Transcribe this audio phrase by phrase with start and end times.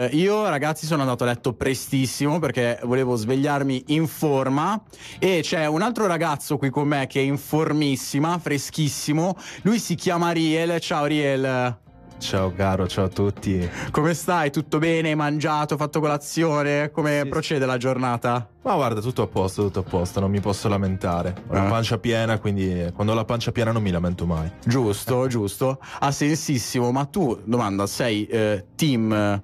[0.00, 4.80] Eh, io ragazzi sono andato a letto prestissimo perché volevo svegliarmi in forma
[5.18, 9.36] e c'è un altro ragazzo qui con me che è in formissima, freschissimo.
[9.62, 10.78] Lui si chiama Riel.
[10.78, 11.76] Ciao Riel.
[12.18, 13.68] Ciao caro, ciao a tutti.
[13.90, 14.52] Come stai?
[14.52, 15.08] Tutto bene?
[15.08, 15.76] Hai mangiato?
[15.76, 16.92] Fatto colazione?
[16.92, 17.28] Come sì.
[17.28, 18.48] procede la giornata?
[18.62, 21.34] Ma guarda, tutto a posto, tutto a posto, non mi posso lamentare.
[21.48, 21.60] Ho eh.
[21.60, 24.48] la pancia piena, quindi quando ho la pancia piena non mi lamento mai.
[24.64, 25.80] Giusto, giusto.
[25.98, 29.42] Ha sensissimo, ma tu, domanda, sei eh, team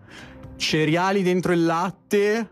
[0.64, 2.48] cereali dentro il latte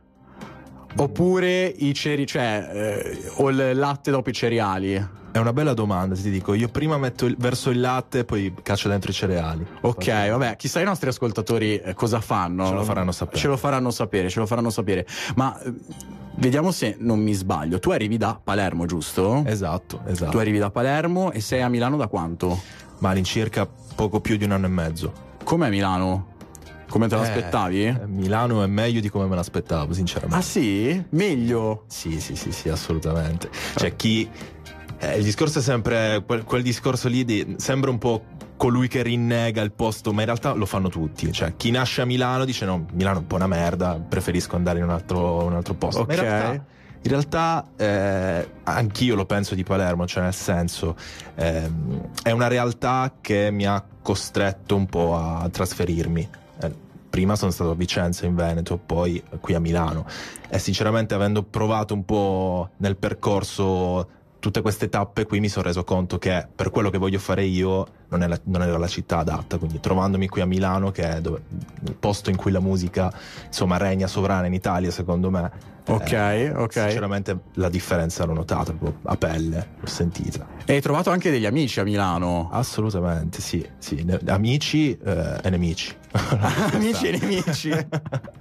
[0.96, 5.08] oppure i cereali, cioè eh, o il latte dopo i cereali?
[5.32, 6.52] È una bella domanda, ti dico.
[6.52, 9.66] Io prima metto il, verso il latte e poi caccio dentro i cereali.
[9.80, 12.66] Ok, vabbè, chissà i nostri ascoltatori eh, cosa fanno.
[12.66, 13.38] Ce lo faranno sapere.
[13.38, 15.06] Ce lo faranno sapere, ce lo faranno sapere.
[15.36, 15.72] Ma eh,
[16.34, 17.78] vediamo se non mi sbaglio.
[17.78, 19.42] Tu arrivi da Palermo, giusto?
[19.46, 20.32] Esatto, esatto.
[20.32, 22.60] Tu arrivi da Palermo e sei a Milano da quanto?
[22.98, 25.12] Ma all'incirca poco più di un anno e mezzo.
[25.42, 26.31] Com'è Milano?
[26.92, 27.86] Come te l'aspettavi?
[27.86, 30.36] Eh, Milano è meglio di come me l'aspettavo, sinceramente.
[30.36, 31.02] Ah sì?
[31.08, 31.84] Meglio?
[31.88, 33.48] Sì, sì, sì, sì, assolutamente.
[33.76, 34.28] Cioè, chi...
[34.98, 37.54] Eh, il discorso è sempre quel, quel discorso lì di...
[37.56, 38.24] Sembra un po'
[38.58, 41.32] colui che rinnega il posto, ma in realtà lo fanno tutti.
[41.32, 44.76] Cioè, chi nasce a Milano dice no, Milano è un po' una merda, preferisco andare
[44.76, 46.02] in un altro, un altro posto.
[46.02, 46.12] Ok.
[46.12, 50.94] in realtà, in realtà eh, anch'io lo penso di Palermo, cioè nel senso
[51.36, 51.70] eh,
[52.22, 56.40] è una realtà che mi ha costretto un po' a trasferirmi
[57.10, 60.06] prima sono stato a Vicenza in Veneto, poi qui a Milano.
[60.48, 65.84] E sinceramente avendo provato un po' nel percorso tutte queste tappe qui mi sono reso
[65.84, 69.56] conto che per quello che voglio fare io non, la, non era la città adatta,
[69.56, 71.42] quindi trovandomi qui a Milano che è dove,
[71.86, 73.12] il posto in cui la musica
[73.46, 76.72] insomma regna sovrana in Italia secondo me Ok, eh, ok.
[76.72, 80.46] Sinceramente la differenza l'ho notata a pelle, l'ho sentita.
[80.64, 82.50] E hai trovato anche degli amici a Milano?
[82.52, 83.66] Assolutamente, sì.
[83.78, 84.06] sì.
[84.26, 85.92] Amici eh, e nemici.
[86.72, 87.70] amici e nemici.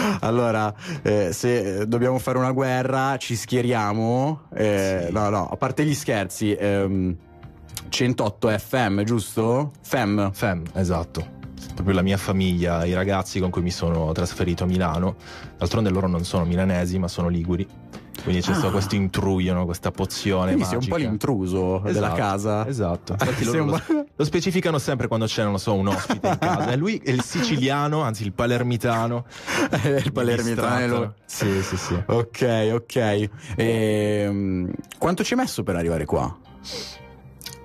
[0.20, 4.42] allora, eh, se dobbiamo fare una guerra, ci schieriamo.
[4.54, 5.12] Eh, sì.
[5.12, 6.52] No, no, a parte gli scherzi.
[6.52, 7.16] Ehm,
[7.88, 9.72] 108 FM, giusto?
[9.82, 10.30] FEM.
[10.32, 11.38] FEM, esatto
[11.74, 15.16] proprio la mia famiglia, i ragazzi con cui mi sono trasferito a Milano.
[15.56, 17.66] D'altronde loro non sono milanesi, ma sono liguri.
[18.22, 18.54] Quindi c'è ah.
[18.54, 19.64] stato questo intruio, no?
[19.64, 20.52] questa pozione.
[20.52, 20.80] Quindi magica.
[20.80, 22.66] sei un po' l'intruso esatto, della casa.
[22.66, 23.12] Esatto.
[23.12, 23.82] Infatti loro lo,
[24.14, 26.70] lo, specificano sempre quando c'è, non so, un ospite in casa.
[26.70, 29.24] E lui è il siciliano, anzi il palermitano.
[29.84, 31.14] il palermitano.
[31.24, 32.02] Sì, sì, sì.
[32.06, 32.96] Ok, ok.
[32.96, 36.36] E, ehm, quanto ci hai messo per arrivare qua?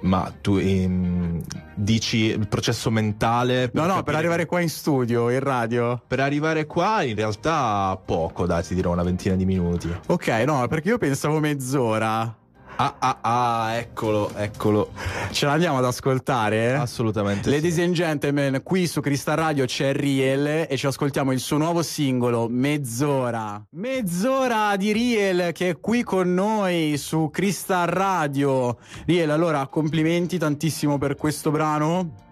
[0.02, 1.42] Ma tu ehm,
[1.76, 3.70] dici il processo mentale?
[3.74, 6.02] no, no, per arrivare qua in studio, in radio.
[6.08, 9.94] Per arrivare qua in realtà poco, dai, ti dirò una ventina di minuti.
[10.08, 12.44] Ok, no, perché io pensavo mezz'ora.
[12.78, 14.92] Ah, ah, ah, eccolo, eccolo.
[15.32, 16.74] Ce l'andiamo ad ascoltare?
[16.74, 17.50] Assolutamente.
[17.50, 17.82] Ladies sì.
[17.82, 22.48] and gentlemen, qui su Crystal Radio c'è Riel e ci ascoltiamo il suo nuovo singolo,
[22.50, 23.66] Mezz'ora.
[23.72, 28.78] Mezz'ora di Riel che è qui con noi su Crystal Radio.
[29.06, 32.24] Riel, allora, complimenti tantissimo per questo brano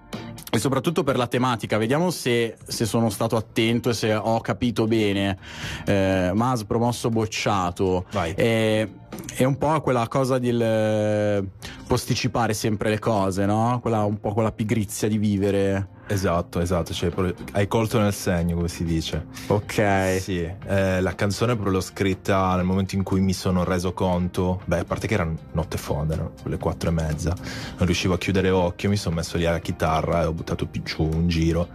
[0.54, 1.80] e soprattutto per la tematica.
[1.80, 5.40] Vediamo se, se, sono stato attento e se ho capito bene.
[5.84, 8.06] Eh, Mas promosso bocciato.
[8.12, 8.34] Vai.
[8.36, 8.88] Eh,
[9.34, 11.44] è un po' quella cosa di eh,
[11.88, 13.80] posticipare sempre le cose, no?
[13.82, 15.88] Quella, un po' quella pigrizia di vivere.
[16.06, 17.12] Esatto, esatto, cioè,
[17.54, 19.26] hai colto nel segno, come si dice.
[19.48, 20.18] Ok.
[20.20, 24.62] Sì, eh, la canzone proprio l'ho scritta nel momento in cui mi sono reso conto,
[24.66, 26.32] beh, a parte che era notte fonda, no?
[26.44, 27.34] le quattro e mezza,
[27.78, 30.84] non riuscivo a chiudere occhio, mi sono messo lì alla chitarra e ho buttato più
[30.84, 31.70] giù un giro.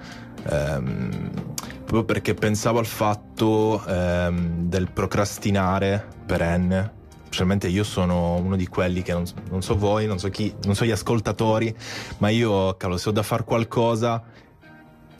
[0.51, 1.31] Ehm,
[1.79, 6.97] proprio perché pensavo al fatto ehm, del procrastinare perenne
[7.39, 10.75] specialmente io sono uno di quelli che non, non, so voi, non so chi, non
[10.75, 11.73] so gli ascoltatori,
[12.19, 14.25] ma io, cavolo, se ho da fare qualcosa,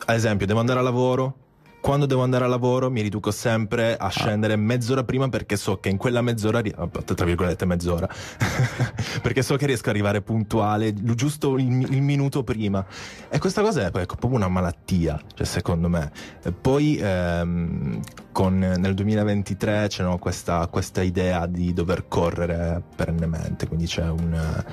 [0.05, 1.35] ad esempio, devo andare a lavoro,
[1.79, 4.09] quando devo andare a lavoro mi riduco sempre a ah.
[4.09, 4.57] scendere ah.
[4.57, 8.05] mezz'ora prima perché so che in quella mezz'ora, tra virgolette mezz'ora,
[9.23, 12.85] perché so che riesco ad arrivare puntuale giusto il, il minuto prima.
[13.29, 16.11] E questa cosa è ecco, proprio una malattia, cioè, secondo me.
[16.43, 18.01] E poi ehm,
[18.39, 24.63] con, nel 2023 c'è no, questa, questa, idea di dover correre perennemente, quindi c'è un...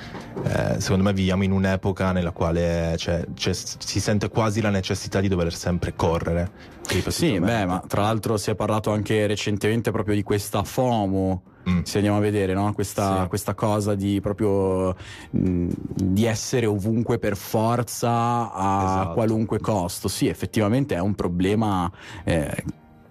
[0.43, 5.19] Eh, secondo me viviamo in un'epoca nella quale c'è, c'è, si sente quasi la necessità
[5.19, 6.75] di dover sempre correre
[7.09, 11.41] sì, beh, ma tra l'altro si è parlato anche recentemente proprio di questa FOMO.
[11.69, 11.81] Mm.
[11.81, 12.71] Se andiamo a vedere, no?
[12.71, 13.27] questa, sì.
[13.27, 14.95] questa, cosa di proprio
[15.31, 19.13] mh, di essere ovunque per forza a esatto.
[19.13, 20.07] qualunque costo.
[20.07, 21.91] Sì, effettivamente è un problema
[22.23, 22.63] eh,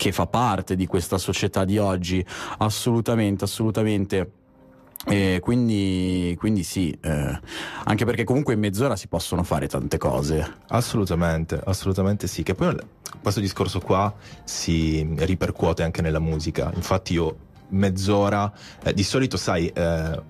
[0.07, 2.25] che fa parte di questa società di oggi.
[2.59, 4.31] Assolutamente, assolutamente.
[5.05, 7.41] E quindi, quindi sì, eh,
[7.85, 10.59] anche perché comunque in mezz'ora si possono fare tante cose.
[10.69, 12.45] Assolutamente, assolutamente sì.
[12.45, 12.77] Che poi
[13.21, 14.15] questo discorso qua
[14.45, 16.71] si ripercuote anche nella musica.
[16.73, 17.37] Infatti io
[17.71, 18.53] mezz'ora,
[18.85, 20.23] eh, di solito sai, eh,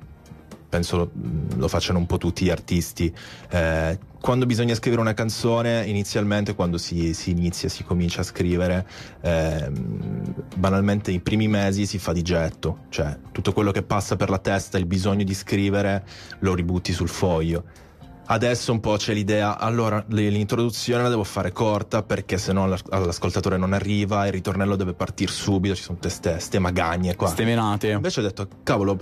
[0.76, 1.10] penso lo,
[1.56, 3.12] lo, facciano un po' tutti gli artisti,
[3.50, 8.86] eh, quando bisogna scrivere una canzone, inizialmente quando si, si inizia, si comincia a scrivere,
[9.22, 14.28] ehm, banalmente i primi mesi si fa di getto, cioè tutto quello che passa per
[14.28, 16.04] la testa, il bisogno di scrivere,
[16.40, 17.84] lo ributti sul foglio
[18.28, 23.56] Adesso un po' c'è l'idea, allora l'introduzione la devo fare corta perché se no all'ascoltatore
[23.56, 27.28] non arriva, il ritornello deve partire subito, ci sono queste ste magagne qua.
[27.28, 27.90] Ste menate.
[27.90, 28.98] Invece ho detto, cavolo,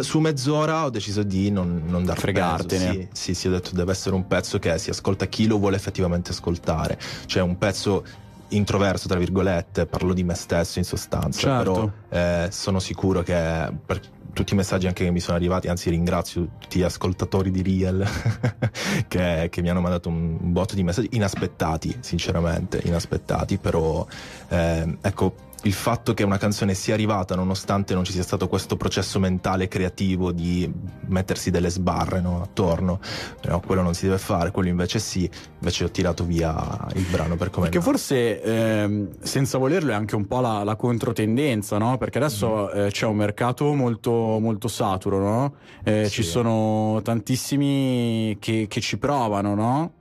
[0.00, 2.92] su mezz'ora ho deciso di non, non dar Fregartene.
[2.92, 5.74] Sì, sì, sì, ho detto deve essere un pezzo che si ascolta chi lo vuole
[5.74, 6.98] effettivamente ascoltare.
[7.26, 8.04] Cioè un pezzo
[8.50, 11.72] introverso, tra virgolette, parlo di me stesso in sostanza, certo.
[11.72, 14.00] però eh, sono sicuro che per
[14.32, 18.06] tutti i messaggi anche che mi sono arrivati, anzi ringrazio tutti gli ascoltatori di Real
[19.08, 24.06] che, che, mi hanno mandato un, botto di messaggi inaspettati, sinceramente, inaspettati, però
[24.48, 28.76] eh, ecco il fatto che una canzone sia arrivata nonostante non ci sia stato questo
[28.76, 30.70] processo mentale creativo di
[31.06, 33.00] mettersi delle sbarre no, attorno
[33.42, 35.28] no, quello non si deve fare quello invece sì
[35.58, 40.14] invece ho tirato via il brano per come perché forse ehm, senza volerlo è anche
[40.14, 41.98] un po' la, la controtendenza no?
[41.98, 42.78] perché adesso mm.
[42.78, 45.54] eh, c'è un mercato molto, molto saturo no?
[45.82, 46.10] eh, sì.
[46.10, 49.92] ci sono tantissimi che, che ci provano no?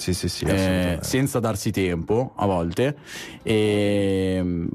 [0.00, 2.96] Sì, sì, sì, eh, senza darsi tempo a volte
[3.42, 4.66] e,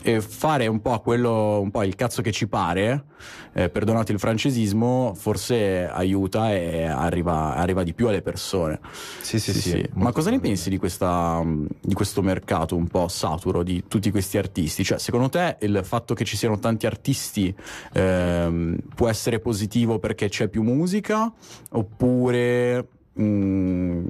[0.00, 3.04] e, fare un po' quello, un po' il cazzo che ci pare,
[3.52, 8.80] eh, perdonate il francesismo, forse aiuta e arriva, arriva, di più alle persone.
[9.20, 9.60] Sì, sì, sì.
[9.60, 9.88] sì.
[9.96, 11.44] Ma cosa ne pensi di, questa,
[11.78, 14.82] di questo mercato un po' saturo di tutti questi artisti?
[14.82, 17.54] Cioè, secondo te il fatto che ci siano tanti artisti
[17.92, 21.30] eh, può essere positivo perché c'è più musica
[21.68, 22.86] oppure...
[23.12, 24.06] Mh, mm,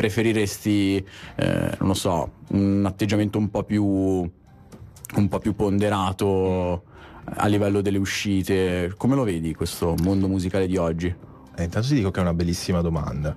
[0.00, 1.06] preferiresti,
[1.36, 6.84] eh, non so, un atteggiamento un po' più, un po' più ponderato
[7.24, 8.94] a livello delle uscite?
[8.96, 11.14] Come lo vedi questo mondo musicale di oggi?
[11.54, 13.36] Eh, intanto ti dico che è una bellissima domanda.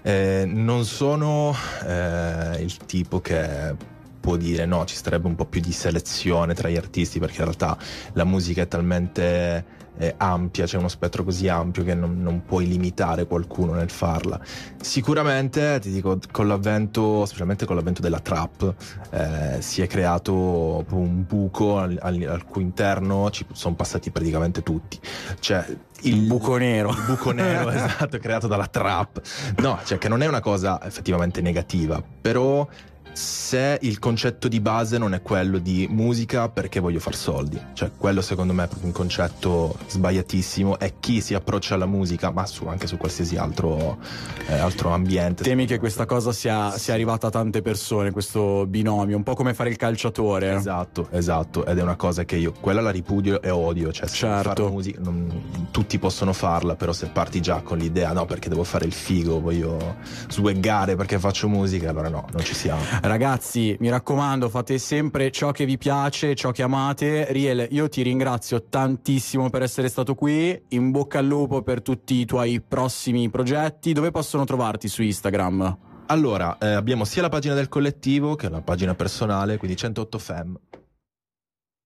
[0.00, 1.54] Eh, non sono
[1.86, 3.76] eh, il tipo che
[4.18, 7.44] può dire no, ci sarebbe un po' più di selezione tra gli artisti perché in
[7.44, 7.76] realtà
[8.14, 9.62] la musica è talmente
[9.98, 14.40] eh, ampia, c'è uno spettro così ampio che non, non, puoi limitare qualcuno nel farla.
[14.80, 18.74] Sicuramente, ti dico, con l'avvento, specialmente con l'avvento della trap,
[19.10, 24.62] eh, si è creato un buco al, al, al cui interno ci sono passati praticamente
[24.62, 24.98] tutti.
[25.40, 25.66] Cioè,
[26.02, 26.90] il buco nero.
[26.90, 29.20] Il buco nero, esatto, creato dalla trap.
[29.56, 32.66] No, cioè che non è una cosa effettivamente negativa, però
[33.12, 37.60] se il concetto di base non è quello di musica perché voglio far soldi.
[37.72, 42.30] Cioè, quello secondo me è proprio un concetto sbagliatissimo e chi si approccia alla musica,
[42.30, 43.98] ma su, anche su qualsiasi altro,
[44.46, 45.42] eh, altro ambiente.
[45.42, 49.54] Temi che questa cosa sia, sia, arrivata a tante persone, questo binomio, un po' come
[49.54, 50.54] fare il calciatore.
[50.54, 54.68] Esatto, esatto, ed è una cosa che io, quella la ripudio e odio, cioè certo.
[54.68, 58.84] musica, non, tutti possono farla, però se parti già con l'idea no perché devo fare
[58.84, 59.96] il figo, voglio
[60.28, 62.82] sweggare perché faccio musica, allora no, non ci siamo.
[63.00, 67.30] Ragazzi, mi raccomando, fate sempre ciò che vi piace, ciò che amate.
[67.30, 70.60] Riel, io ti ringrazio tantissimo per essere stato qui.
[70.68, 73.92] In bocca al lupo per tutti i tuoi prossimi progetti.
[73.92, 75.78] Dove possono trovarti su Instagram?
[76.06, 80.58] Allora, eh, abbiamo sia la pagina del collettivo che la pagina personale, quindi 108 Fem.